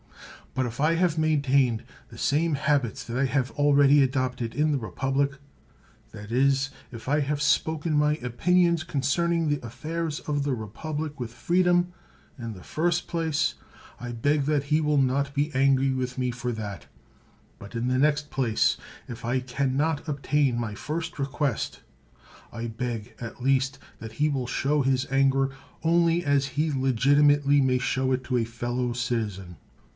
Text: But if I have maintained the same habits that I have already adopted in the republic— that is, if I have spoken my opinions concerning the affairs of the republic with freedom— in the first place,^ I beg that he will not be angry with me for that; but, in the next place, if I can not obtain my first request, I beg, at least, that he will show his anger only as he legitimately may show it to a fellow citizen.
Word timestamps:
But 0.55 0.65
if 0.65 0.81
I 0.81 0.95
have 0.95 1.17
maintained 1.17 1.83
the 2.09 2.17
same 2.17 2.55
habits 2.55 3.03
that 3.03 3.17
I 3.17 3.23
have 3.25 3.51
already 3.51 4.01
adopted 4.01 4.53
in 4.53 4.71
the 4.71 4.79
republic— 4.79 5.33
that 6.11 6.31
is, 6.31 6.71
if 6.91 7.07
I 7.07 7.19
have 7.21 7.41
spoken 7.41 7.93
my 7.97 8.15
opinions 8.15 8.83
concerning 8.83 9.47
the 9.47 9.65
affairs 9.65 10.19
of 10.21 10.43
the 10.43 10.53
republic 10.53 11.19
with 11.19 11.31
freedom— 11.31 11.93
in 12.39 12.53
the 12.53 12.63
first 12.63 13.07
place,^ 13.07 13.53
I 14.05 14.11
beg 14.11 14.43
that 14.45 14.65
he 14.65 14.81
will 14.81 14.97
not 14.97 15.35
be 15.35 15.53
angry 15.53 15.91
with 15.93 16.17
me 16.17 16.31
for 16.31 16.51
that; 16.51 16.87
but, 17.59 17.75
in 17.75 17.87
the 17.87 17.99
next 17.99 18.29
place, 18.31 18.75
if 19.07 19.23
I 19.23 19.39
can 19.39 19.77
not 19.77 20.05
obtain 20.09 20.59
my 20.59 20.73
first 20.73 21.19
request, 21.19 21.81
I 22.51 22.67
beg, 22.67 23.13
at 23.21 23.41
least, 23.43 23.77
that 23.99 24.13
he 24.13 24.27
will 24.29 24.47
show 24.47 24.81
his 24.81 25.07
anger 25.11 25.51
only 25.83 26.25
as 26.25 26.47
he 26.57 26.71
legitimately 26.73 27.61
may 27.61 27.77
show 27.77 28.11
it 28.11 28.23
to 28.25 28.37
a 28.37 28.43
fellow 28.45 28.93
citizen. 28.93 29.57